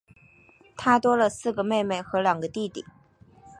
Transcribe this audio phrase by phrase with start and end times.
[0.75, 2.83] 她多了四个妹妹和两个弟弟